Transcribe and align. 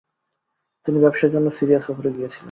তিনি 0.85 0.97
ব্যবসার 0.99 1.31
জন্য 1.31 1.47
সিরিয়া 1.59 1.81
সফরে 1.81 2.09
গিয়েছিলেন। 2.11 2.39